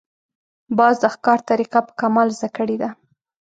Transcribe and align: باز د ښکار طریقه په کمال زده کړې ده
باز 0.77 0.95
د 1.01 1.05
ښکار 1.13 1.39
طریقه 1.49 1.79
په 1.87 1.93
کمال 1.99 2.27
زده 2.37 2.47
کړې 2.57 2.75
ده 2.81 2.89